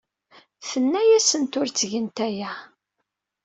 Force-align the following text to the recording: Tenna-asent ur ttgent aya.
Tenna-asent 0.69 1.57
ur 1.59 1.67
ttgent 1.69 2.17
aya. 2.27 2.51